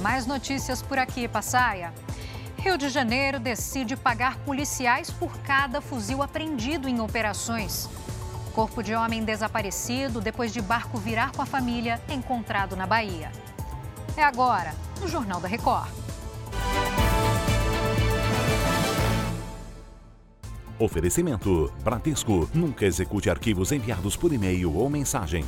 Mais 0.00 0.26
notícias 0.26 0.80
por 0.80 0.98
aqui, 0.98 1.26
Passaia. 1.26 1.92
Rio 2.58 2.76
de 2.76 2.88
Janeiro 2.88 3.38
decide 3.38 3.96
pagar 3.96 4.36
policiais 4.38 5.10
por 5.10 5.36
cada 5.38 5.80
fuzil 5.80 6.22
apreendido 6.22 6.88
em 6.88 7.00
operações. 7.00 7.88
Corpo 8.54 8.82
de 8.82 8.94
homem 8.94 9.24
desaparecido 9.24 10.20
depois 10.20 10.52
de 10.52 10.60
barco 10.60 10.98
virar 10.98 11.32
com 11.32 11.42
a 11.42 11.46
família 11.46 12.00
encontrado 12.08 12.76
na 12.76 12.86
Bahia. 12.86 13.30
É 14.16 14.22
agora, 14.22 14.74
no 15.00 15.08
Jornal 15.08 15.40
da 15.40 15.48
Record. 15.48 15.88
Oferecimento: 20.78 21.72
Bradesco. 21.82 22.48
Nunca 22.54 22.84
execute 22.86 23.28
arquivos 23.28 23.72
enviados 23.72 24.16
por 24.16 24.32
e-mail 24.32 24.74
ou 24.76 24.88
mensagem. 24.88 25.44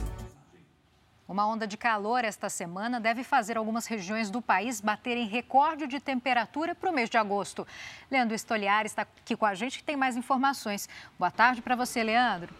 Uma 1.30 1.46
onda 1.46 1.64
de 1.64 1.76
calor 1.76 2.24
esta 2.24 2.48
semana 2.48 2.98
deve 2.98 3.22
fazer 3.22 3.56
algumas 3.56 3.86
regiões 3.86 4.32
do 4.32 4.42
país 4.42 4.80
baterem 4.80 5.28
recorde 5.28 5.86
de 5.86 6.00
temperatura 6.00 6.74
para 6.74 6.90
o 6.90 6.92
mês 6.92 7.08
de 7.08 7.16
agosto. 7.16 7.64
Leandro 8.10 8.34
Estoliar 8.34 8.84
está 8.84 9.02
aqui 9.02 9.36
com 9.36 9.46
a 9.46 9.54
gente 9.54 9.78
que 9.78 9.84
tem 9.84 9.94
mais 9.94 10.16
informações. 10.16 10.88
Boa 11.16 11.30
tarde 11.30 11.62
para 11.62 11.76
você, 11.76 12.02
Leandro. 12.02 12.52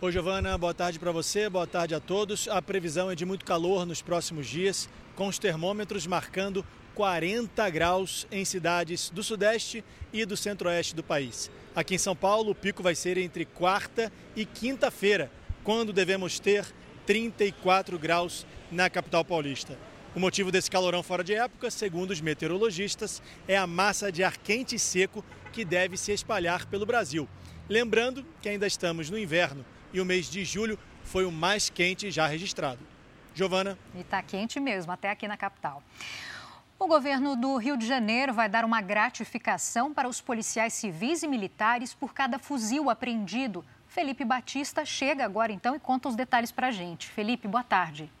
Oi, 0.00 0.12
Giovana, 0.12 0.56
boa 0.56 0.72
tarde 0.72 1.00
para 1.00 1.10
você, 1.10 1.48
boa 1.48 1.66
tarde 1.66 1.92
a 1.92 1.98
todos. 1.98 2.46
A 2.46 2.62
previsão 2.62 3.10
é 3.10 3.16
de 3.16 3.24
muito 3.24 3.44
calor 3.44 3.84
nos 3.84 4.00
próximos 4.00 4.46
dias, 4.46 4.88
com 5.16 5.26
os 5.26 5.40
termômetros 5.40 6.06
marcando 6.06 6.64
40 6.94 7.68
graus 7.68 8.28
em 8.30 8.44
cidades 8.44 9.10
do 9.10 9.24
Sudeste 9.24 9.84
e 10.12 10.24
do 10.24 10.36
Centro-Oeste 10.36 10.94
do 10.94 11.02
país. 11.02 11.50
Aqui 11.74 11.96
em 11.96 11.98
São 11.98 12.14
Paulo, 12.14 12.52
o 12.52 12.54
pico 12.54 12.80
vai 12.80 12.94
ser 12.94 13.18
entre 13.18 13.44
quarta 13.44 14.12
e 14.36 14.46
quinta-feira 14.46 15.32
quando 15.66 15.92
devemos 15.92 16.38
ter 16.38 16.64
34 17.06 17.98
graus 17.98 18.46
na 18.70 18.88
capital 18.88 19.24
paulista. 19.24 19.76
O 20.14 20.20
motivo 20.20 20.52
desse 20.52 20.70
calorão 20.70 21.02
fora 21.02 21.24
de 21.24 21.34
época, 21.34 21.72
segundo 21.72 22.12
os 22.12 22.20
meteorologistas, 22.20 23.20
é 23.48 23.56
a 23.56 23.66
massa 23.66 24.12
de 24.12 24.22
ar 24.22 24.36
quente 24.36 24.76
e 24.76 24.78
seco 24.78 25.24
que 25.52 25.64
deve 25.64 25.96
se 25.96 26.12
espalhar 26.12 26.66
pelo 26.66 26.86
Brasil. 26.86 27.28
Lembrando 27.68 28.24
que 28.40 28.48
ainda 28.48 28.64
estamos 28.64 29.10
no 29.10 29.18
inverno 29.18 29.66
e 29.92 30.00
o 30.00 30.04
mês 30.04 30.30
de 30.30 30.44
julho 30.44 30.78
foi 31.02 31.24
o 31.24 31.32
mais 31.32 31.68
quente 31.68 32.12
já 32.12 32.28
registrado. 32.28 32.78
Giovana. 33.34 33.76
E 33.92 34.02
está 34.02 34.22
quente 34.22 34.60
mesmo, 34.60 34.92
até 34.92 35.10
aqui 35.10 35.26
na 35.26 35.36
capital. 35.36 35.82
O 36.78 36.86
governo 36.86 37.34
do 37.34 37.56
Rio 37.56 37.76
de 37.76 37.88
Janeiro 37.88 38.32
vai 38.32 38.48
dar 38.48 38.64
uma 38.64 38.80
gratificação 38.80 39.92
para 39.92 40.08
os 40.08 40.20
policiais 40.20 40.74
civis 40.74 41.24
e 41.24 41.26
militares 41.26 41.92
por 41.92 42.14
cada 42.14 42.38
fuzil 42.38 42.88
apreendido 42.88 43.64
Felipe 43.96 44.26
Batista 44.26 44.84
chega 44.84 45.24
agora 45.24 45.50
então 45.50 45.74
e 45.74 45.80
conta 45.80 46.06
os 46.06 46.14
detalhes 46.14 46.52
para 46.52 46.66
a 46.66 46.70
gente. 46.70 47.08
Felipe, 47.08 47.48
boa 47.48 47.64
tarde. 47.64 48.12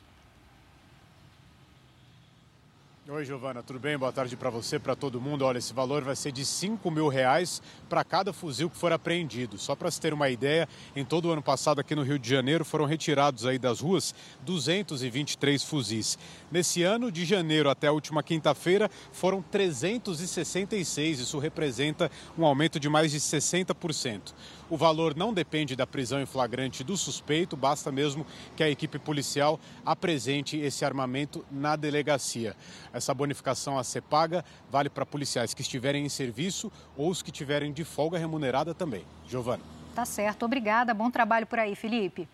Oi, 3.08 3.24
Giovana, 3.24 3.62
tudo 3.62 3.78
bem? 3.78 3.96
Boa 3.96 4.10
tarde 4.10 4.36
para 4.36 4.50
você, 4.50 4.80
para 4.80 4.96
todo 4.96 5.20
mundo. 5.20 5.44
Olha, 5.44 5.58
esse 5.58 5.72
valor 5.72 6.02
vai 6.02 6.16
ser 6.16 6.32
de 6.32 6.44
5 6.44 6.90
mil 6.90 7.06
reais 7.06 7.62
para 7.88 8.02
cada 8.02 8.32
fuzil 8.32 8.68
que 8.68 8.76
for 8.76 8.92
apreendido. 8.92 9.56
Só 9.58 9.76
para 9.76 9.88
se 9.92 10.00
ter 10.00 10.12
uma 10.12 10.28
ideia, 10.28 10.68
em 10.96 11.04
todo 11.04 11.26
o 11.26 11.30
ano 11.30 11.40
passado 11.40 11.80
aqui 11.80 11.94
no 11.94 12.02
Rio 12.02 12.18
de 12.18 12.28
Janeiro 12.28 12.64
foram 12.64 12.84
retirados 12.84 13.46
aí 13.46 13.60
das 13.60 13.78
ruas 13.78 14.12
223 14.40 15.62
fuzis. 15.62 16.18
Nesse 16.50 16.82
ano, 16.82 17.12
de 17.12 17.24
janeiro 17.24 17.70
até 17.70 17.86
a 17.86 17.92
última 17.92 18.24
quinta-feira, 18.24 18.90
foram 19.12 19.40
366. 19.40 21.20
Isso 21.20 21.38
representa 21.38 22.10
um 22.36 22.44
aumento 22.44 22.80
de 22.80 22.88
mais 22.88 23.12
de 23.12 23.20
60%. 23.20 24.34
O 24.68 24.76
valor 24.76 25.14
não 25.14 25.32
depende 25.32 25.76
da 25.76 25.86
prisão 25.86 26.20
em 26.20 26.26
flagrante 26.26 26.82
do 26.82 26.96
suspeito, 26.96 27.56
basta 27.56 27.92
mesmo 27.92 28.26
que 28.56 28.64
a 28.64 28.68
equipe 28.68 28.98
policial 28.98 29.60
apresente 29.84 30.58
esse 30.58 30.84
armamento 30.84 31.44
na 31.52 31.76
delegacia. 31.76 32.56
Essa 32.96 33.12
bonificação 33.12 33.78
a 33.78 33.84
ser 33.84 34.00
paga 34.00 34.42
vale 34.70 34.88
para 34.88 35.04
policiais 35.04 35.52
que 35.52 35.60
estiverem 35.60 36.06
em 36.06 36.08
serviço 36.08 36.72
ou 36.96 37.10
os 37.10 37.20
que 37.20 37.28
estiverem 37.28 37.70
de 37.70 37.84
folga 37.84 38.16
remunerada 38.16 38.74
também. 38.74 39.04
Giovana. 39.28 39.62
Tá 39.94 40.06
certo, 40.06 40.46
obrigada. 40.46 40.94
Bom 40.94 41.10
trabalho 41.10 41.46
por 41.46 41.58
aí, 41.58 41.76
Felipe. 41.76 42.26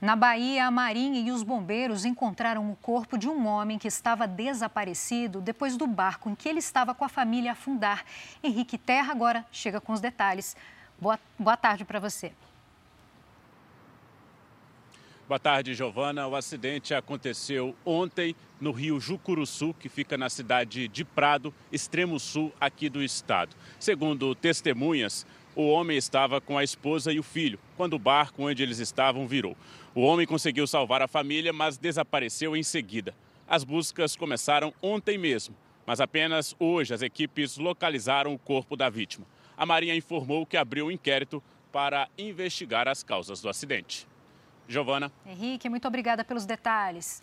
Na 0.00 0.16
Bahia, 0.16 0.66
a 0.66 0.70
Marinha 0.70 1.20
e 1.20 1.30
os 1.30 1.42
bombeiros 1.42 2.06
encontraram 2.06 2.72
o 2.72 2.76
corpo 2.76 3.18
de 3.18 3.28
um 3.28 3.46
homem 3.46 3.78
que 3.78 3.86
estava 3.86 4.26
desaparecido 4.26 5.42
depois 5.42 5.76
do 5.76 5.86
barco 5.86 6.30
em 6.30 6.34
que 6.34 6.48
ele 6.48 6.58
estava 6.58 6.94
com 6.94 7.04
a 7.04 7.08
família 7.08 7.52
afundar. 7.52 8.02
Henrique 8.42 8.78
Terra 8.78 9.12
agora 9.12 9.44
chega 9.52 9.78
com 9.78 9.92
os 9.92 10.00
detalhes. 10.00 10.56
Boa, 10.98 11.20
boa 11.38 11.56
tarde 11.56 11.84
para 11.84 12.00
você. 12.00 12.32
Boa 15.32 15.40
tarde, 15.40 15.72
Giovana. 15.72 16.28
O 16.28 16.36
acidente 16.36 16.92
aconteceu 16.92 17.74
ontem 17.86 18.36
no 18.60 18.70
rio 18.70 19.00
Jucuruçu, 19.00 19.72
que 19.72 19.88
fica 19.88 20.18
na 20.18 20.28
cidade 20.28 20.88
de 20.88 21.06
Prado, 21.06 21.54
extremo 21.72 22.20
sul 22.20 22.52
aqui 22.60 22.90
do 22.90 23.02
estado. 23.02 23.56
Segundo 23.80 24.34
testemunhas, 24.34 25.26
o 25.56 25.70
homem 25.70 25.96
estava 25.96 26.38
com 26.38 26.58
a 26.58 26.62
esposa 26.62 27.14
e 27.14 27.18
o 27.18 27.22
filho 27.22 27.58
quando 27.78 27.94
o 27.94 27.98
barco 27.98 28.42
onde 28.42 28.62
eles 28.62 28.78
estavam 28.78 29.26
virou. 29.26 29.56
O 29.94 30.02
homem 30.02 30.26
conseguiu 30.26 30.66
salvar 30.66 31.00
a 31.00 31.08
família, 31.08 31.50
mas 31.50 31.78
desapareceu 31.78 32.54
em 32.54 32.62
seguida. 32.62 33.14
As 33.48 33.64
buscas 33.64 34.14
começaram 34.14 34.70
ontem 34.82 35.16
mesmo, 35.16 35.56
mas 35.86 35.98
apenas 35.98 36.54
hoje 36.58 36.92
as 36.92 37.00
equipes 37.00 37.56
localizaram 37.56 38.34
o 38.34 38.38
corpo 38.38 38.76
da 38.76 38.90
vítima 38.90 39.26
a 39.56 39.66
Marinha 39.66 39.94
informou 39.94 40.44
que 40.44 40.56
abriu 40.56 40.86
um 40.86 40.90
inquérito 40.90 41.42
para 41.70 42.08
investigar 42.18 42.88
as 42.88 43.02
causas 43.02 43.40
do 43.40 43.48
acidente. 43.48 44.08
Giovana. 44.72 45.12
Henrique, 45.26 45.68
muito 45.68 45.86
obrigada 45.86 46.24
pelos 46.24 46.46
detalhes. 46.46 47.22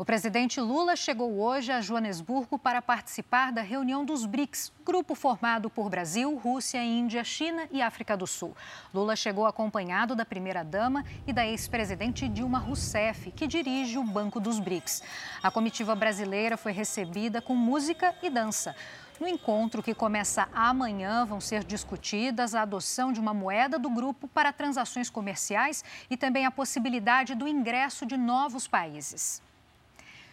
O 0.00 0.04
presidente 0.04 0.62
Lula 0.62 0.96
chegou 0.96 1.38
hoje 1.38 1.70
a 1.70 1.82
Joanesburgo 1.82 2.58
para 2.58 2.80
participar 2.80 3.52
da 3.52 3.60
reunião 3.60 4.02
dos 4.02 4.24
BRICS, 4.24 4.72
grupo 4.82 5.14
formado 5.14 5.68
por 5.68 5.90
Brasil, 5.90 6.34
Rússia, 6.38 6.82
Índia, 6.82 7.22
China 7.22 7.68
e 7.70 7.82
África 7.82 8.16
do 8.16 8.26
Sul. 8.26 8.56
Lula 8.94 9.14
chegou 9.14 9.44
acompanhado 9.44 10.16
da 10.16 10.24
primeira-dama 10.24 11.04
e 11.26 11.34
da 11.34 11.46
ex-presidente 11.46 12.26
Dilma 12.30 12.58
Rousseff, 12.58 13.30
que 13.32 13.46
dirige 13.46 13.98
o 13.98 14.02
Banco 14.02 14.40
dos 14.40 14.58
BRICS. 14.58 15.02
A 15.42 15.50
comitiva 15.50 15.94
brasileira 15.94 16.56
foi 16.56 16.72
recebida 16.72 17.42
com 17.42 17.54
música 17.54 18.14
e 18.22 18.30
dança. 18.30 18.74
No 19.20 19.28
encontro 19.28 19.82
que 19.82 19.94
começa 19.94 20.48
amanhã, 20.54 21.26
vão 21.26 21.42
ser 21.42 21.62
discutidas 21.62 22.54
a 22.54 22.62
adoção 22.62 23.12
de 23.12 23.20
uma 23.20 23.34
moeda 23.34 23.78
do 23.78 23.90
grupo 23.90 24.26
para 24.26 24.50
transações 24.50 25.10
comerciais 25.10 25.84
e 26.08 26.16
também 26.16 26.46
a 26.46 26.50
possibilidade 26.50 27.34
do 27.34 27.46
ingresso 27.46 28.06
de 28.06 28.16
novos 28.16 28.66
países. 28.66 29.42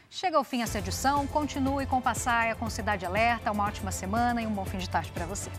Chega 0.10 0.38
ao 0.38 0.44
fim 0.46 0.62
essa 0.62 0.80
edição. 0.80 1.28
Continue 1.28 1.86
com 1.86 2.02
Passaia, 2.02 2.56
com 2.56 2.70
Cidade 2.70 3.06
Alerta. 3.06 3.52
Uma 3.52 3.66
ótima 3.66 3.92
semana 3.92 4.42
e 4.42 4.48
um 4.48 4.54
bom 4.54 4.64
fim 4.64 4.78
de 4.78 4.90
tarde 4.90 5.12
para 5.12 5.26
você. 5.26 5.52